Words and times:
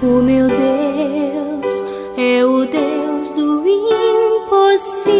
O 0.00 0.22
meu 0.22 0.46
Deus 0.46 1.84
é 2.16 2.44
o 2.44 2.64
Deus 2.64 3.30
do 3.30 3.64
impossível. 3.66 5.18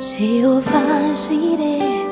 Jeová 0.00 1.12
Jireh, 1.12 2.06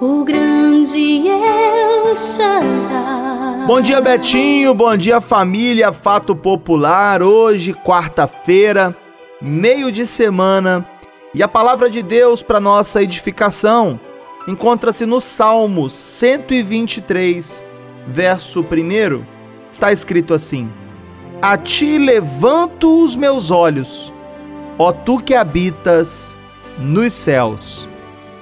o 0.00 0.24
grande 0.24 1.28
El 1.28 2.16
Shaddai. 2.16 3.66
Bom 3.66 3.82
dia, 3.82 4.00
Betinho. 4.00 4.72
Bom 4.72 4.96
dia, 4.96 5.20
família. 5.20 5.92
Fato 5.92 6.34
Popular. 6.34 7.22
Hoje, 7.22 7.74
quarta-feira, 7.74 8.96
meio 9.38 9.92
de 9.92 10.06
semana. 10.06 10.88
E 11.34 11.42
a 11.42 11.48
palavra 11.48 11.90
de 11.90 12.02
Deus 12.02 12.42
para 12.42 12.58
nossa 12.58 13.02
edificação 13.02 14.00
encontra-se 14.48 15.04
no 15.04 15.20
Salmos 15.20 15.92
123, 15.92 17.66
verso 18.06 18.60
1. 18.60 19.24
Está 19.70 19.92
escrito 19.92 20.34
assim: 20.34 20.68
A 21.40 21.56
ti 21.56 21.98
levanto 21.98 23.02
os 23.02 23.14
meus 23.16 23.50
olhos, 23.50 24.12
ó 24.78 24.92
tu 24.92 25.18
que 25.18 25.34
habitas 25.34 26.36
nos 26.78 27.12
céus. 27.12 27.88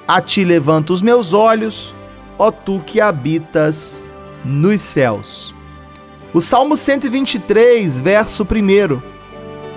A 0.07 0.21
ti 0.21 0.45
levanto 0.45 0.93
os 0.93 1.03
meus 1.03 1.33
olhos, 1.33 1.95
ó 2.39 2.51
tu 2.51 2.81
que 2.87 3.01
habitas 3.01 4.03
nos 4.45 4.81
céus. 4.81 5.55
O 6.33 6.41
Salmo 6.41 6.77
123, 6.77 7.99
verso 7.99 8.45
1, 8.45 9.01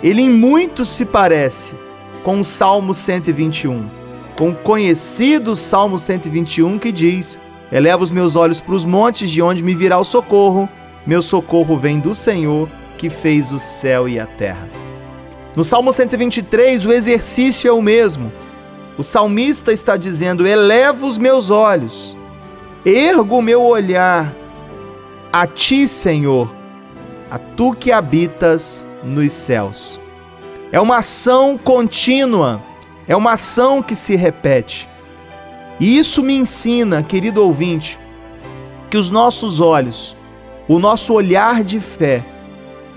ele 0.04 0.22
em 0.22 0.30
muito 0.30 0.84
se 0.84 1.06
parece 1.06 1.74
com 2.24 2.40
o 2.40 2.44
Salmo 2.44 2.94
121, 2.94 3.90
com 4.36 4.50
o 4.50 4.56
conhecido 4.56 5.56
Salmo 5.56 5.98
121 5.98 6.78
que 6.78 6.92
diz: 6.92 7.40
Eleva 7.72 8.04
os 8.04 8.12
meus 8.12 8.36
olhos 8.36 8.60
para 8.60 8.76
os 8.76 8.84
montes, 8.84 9.32
de 9.32 9.42
onde 9.42 9.64
me 9.64 9.74
virá 9.74 9.98
o 9.98 10.04
socorro. 10.04 10.68
Meu 11.06 11.22
socorro 11.22 11.78
vem 11.78 12.00
do 12.00 12.14
Senhor, 12.14 12.68
que 12.98 13.10
fez 13.10 13.52
o 13.52 13.60
céu 13.60 14.10
e 14.10 14.20
a 14.20 14.26
terra. 14.26 14.68
No 15.56 15.64
Salmo 15.64 15.92
123, 15.92 16.86
o 16.86 16.92
exercício 16.92 17.68
é 17.70 17.72
o 17.72 17.82
mesmo. 17.82 18.32
O 18.98 19.04
salmista 19.04 19.72
está 19.72 19.96
dizendo: 19.96 20.46
Eleva 20.46 21.06
os 21.06 21.18
meus 21.18 21.50
olhos, 21.50 22.16
ergo 22.86 23.38
o 23.38 23.42
meu 23.42 23.64
olhar 23.64 24.34
a 25.32 25.48
ti, 25.48 25.88
Senhor, 25.88 26.54
a 27.30 27.38
tu 27.38 27.74
que 27.74 27.92
habitas 27.92 28.86
nos 29.04 29.32
céus. 29.32 30.00
É 30.72 30.80
uma 30.80 30.98
ação 30.98 31.58
contínua, 31.58 32.62
é 33.08 33.16
uma 33.16 33.32
ação 33.32 33.82
que 33.82 33.96
se 33.96 34.16
repete. 34.16 34.91
E 35.82 35.98
isso 35.98 36.22
me 36.22 36.36
ensina, 36.36 37.02
querido 37.02 37.44
ouvinte, 37.44 37.98
que 38.88 38.98
os 38.98 39.10
nossos 39.10 39.60
olhos, 39.60 40.16
o 40.68 40.78
nosso 40.78 41.12
olhar 41.12 41.64
de 41.64 41.80
fé, 41.80 42.24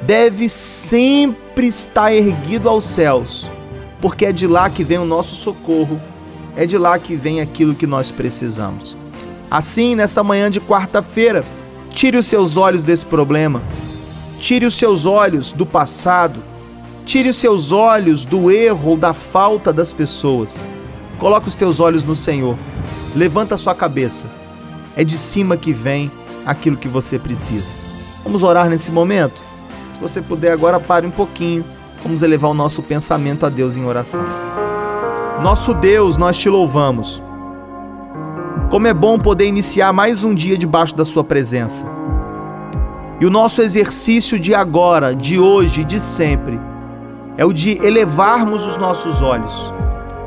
deve 0.03 0.51
sempre 0.51 1.67
estar 1.67 2.13
erguido 2.13 2.69
aos 2.69 2.85
céus, 2.85 3.51
porque 4.03 4.27
é 4.27 4.33
de 4.33 4.47
lá 4.47 4.69
que 4.69 4.85
vem 4.85 4.99
o 4.99 5.07
nosso 5.07 5.35
socorro, 5.35 5.99
é 6.55 6.67
de 6.67 6.77
lá 6.77 6.99
que 6.99 7.17
vem 7.17 7.41
aquilo 7.41 7.75
que 7.75 7.87
nós 7.87 8.11
precisamos. 8.11 8.95
Assim, 9.51 9.95
nessa 9.95 10.23
manhã 10.23 10.51
de 10.51 10.61
quarta-feira, 10.61 11.43
tire 11.89 12.19
os 12.19 12.27
seus 12.27 12.55
olhos 12.59 12.85
desse 12.85 13.07
problema, 13.07 13.63
tire 14.39 14.67
os 14.67 14.75
seus 14.75 15.07
olhos 15.07 15.53
do 15.53 15.65
passado, 15.65 16.39
tire 17.07 17.31
os 17.31 17.39
seus 17.39 17.73
olhos 17.73 18.27
do 18.27 18.51
erro 18.51 18.91
ou 18.91 18.97
da 18.98 19.15
falta 19.15 19.73
das 19.73 19.91
pessoas. 19.91 20.67
Coloque 21.19 21.48
os 21.48 21.55
teus 21.55 21.81
olhos 21.81 22.05
no 22.05 22.17
Senhor. 22.17 22.57
Levanta 23.15 23.55
a 23.55 23.59
sua 23.59 23.75
cabeça. 23.75 24.27
É 24.97 25.05
de 25.05 25.17
cima 25.17 25.57
que 25.57 25.73
vem 25.73 26.11
aquilo 26.45 26.77
que 26.77 26.89
você 26.89 27.19
precisa. 27.19 27.75
Vamos 28.23 28.43
orar 28.43 28.69
nesse 28.69 28.91
momento? 28.91 29.42
Se 29.95 30.01
você 30.01 30.20
puder 30.20 30.53
agora, 30.53 30.81
pare 30.81 31.07
um 31.07 31.11
pouquinho. 31.11 31.65
Vamos 32.03 32.23
elevar 32.23 32.51
o 32.51 32.55
nosso 32.55 32.83
pensamento 32.83 33.47
a 33.47 33.48
Deus 33.48 33.77
em 33.77 33.85
oração. 33.85 34.25
Nosso 35.42 35.73
Deus, 35.73 36.17
nós 36.17 36.36
te 36.36 36.48
louvamos. 36.48 37.23
Como 38.70 38.86
é 38.86 38.95
bom 38.95 39.19
poder 39.19 39.46
iniciar 39.46 39.92
mais 39.92 40.25
um 40.25 40.35
dia 40.35 40.58
debaixo 40.58 40.95
da 40.95 41.05
Sua 41.05 41.23
presença. 41.23 41.86
E 43.20 43.27
o 43.27 43.31
nosso 43.31 43.63
exercício 43.63 44.39
de 44.39 44.55
agora, 44.55 45.14
de 45.14 45.39
hoje 45.39 45.85
de 45.85 46.01
sempre, 46.01 46.61
é 47.36 47.45
o 47.45 47.52
de 47.52 47.79
elevarmos 47.85 48.67
os 48.67 48.77
nossos 48.77 49.23
olhos 49.23 49.73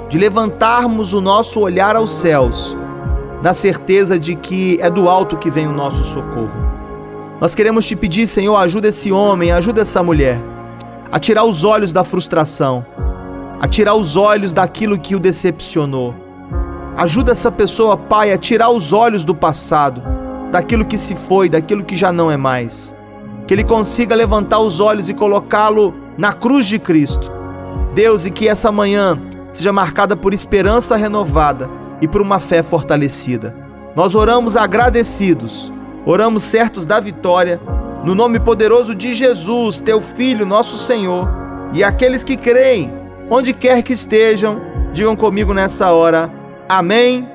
de 0.10 0.18
levantarmos 0.18 1.14
o 1.14 1.22
nosso 1.22 1.60
olhar 1.60 1.96
aos 1.96 2.12
céus, 2.12 2.78
na 3.44 3.54
certeza 3.54 4.18
de 4.18 4.36
que 4.36 4.78
é 4.82 4.90
do 4.90 5.10
alto 5.10 5.38
que 5.38 5.50
vem 5.50 5.68
o 5.68 5.72
nosso 5.72 6.04
socorro. 6.04 6.68
Nós 7.40 7.54
queremos 7.54 7.86
te 7.86 7.96
pedir, 7.96 8.26
Senhor, 8.26 8.56
ajuda 8.56 8.88
esse 8.88 9.12
homem, 9.12 9.52
ajuda 9.52 9.82
essa 9.82 10.02
mulher 10.02 10.40
a 11.12 11.20
tirar 11.20 11.46
os 11.46 11.64
olhos 11.64 11.94
da 11.94 12.04
frustração, 12.04 12.86
a 13.60 13.68
tirar 13.68 13.96
os 13.96 14.16
olhos 14.16 14.54
daquilo 14.54 14.98
que 14.98 15.16
o 15.16 15.20
decepcionou. 15.20 16.16
Ajuda 16.96 17.32
essa 17.32 17.52
pessoa, 17.52 17.96
Pai, 17.96 18.32
a 18.32 18.38
tirar 18.38 18.70
os 18.70 18.92
olhos 18.92 19.24
do 19.24 19.36
passado, 19.36 20.02
daquilo 20.52 20.86
que 20.86 20.98
se 20.98 21.16
foi, 21.16 21.48
daquilo 21.48 21.84
que 21.84 21.96
já 21.96 22.12
não 22.12 22.32
é 22.32 22.38
mais. 22.38 22.96
Que 23.46 23.54
ele 23.54 23.64
consiga 23.64 24.16
levantar 24.16 24.60
os 24.60 24.80
olhos 24.80 25.08
e 25.08 25.14
colocá-lo 25.14 25.94
na 26.18 26.34
cruz 26.34 26.66
de 26.66 26.80
Cristo. 26.80 27.32
Deus, 27.94 28.26
e 28.26 28.32
que 28.32 28.48
essa 28.48 28.72
manhã 28.72 29.20
seja 29.58 29.74
marcada 29.74 30.16
por 30.16 30.34
esperança 30.36 30.96
renovada 30.96 31.68
e 32.00 32.08
por 32.08 32.22
uma 32.22 32.40
fé 32.40 32.62
fortalecida. 32.62 33.56
Nós 33.96 34.14
oramos 34.14 34.56
agradecidos, 34.56 35.74
oramos 36.06 36.44
certos 36.44 36.86
da 36.86 37.00
vitória, 37.00 37.60
no 38.04 38.14
nome 38.14 38.40
poderoso 38.40 38.94
de 38.94 39.16
Jesus, 39.16 39.82
teu 39.82 40.00
Filho, 40.00 40.46
nosso 40.46 40.78
Senhor, 40.78 41.28
e 41.74 41.84
aqueles 41.84 42.24
que 42.24 42.38
creem, 42.38 42.94
onde 43.32 43.52
quer 43.52 43.82
que 43.82 43.94
estejam, 43.94 44.62
digam 44.94 45.16
comigo 45.16 45.56
nessa 45.56 45.92
hora: 45.92 46.32
Amém, 46.70 47.28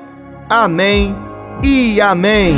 Amém 0.49 1.13
e 1.61 1.99
Amém. 1.99 2.55